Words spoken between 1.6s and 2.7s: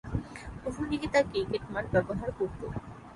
মাঠ ব্যবহার করত।